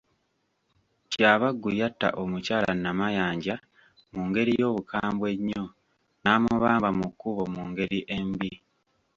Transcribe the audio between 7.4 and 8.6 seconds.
mu ngeri embi.